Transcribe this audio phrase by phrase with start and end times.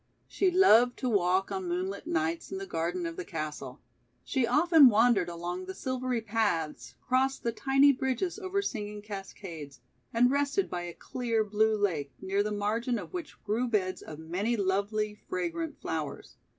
[0.27, 3.81] She loved to walk on moonlit nights in the garden of the castle.
[4.23, 9.79] She often wandered along the silvery paths, crossed the tiny bridges over singing cascades,
[10.11, 14.17] and rested by a clear blue lake, near the margin of which grew beds of
[14.17, 16.35] many lovely, fragrant flowers.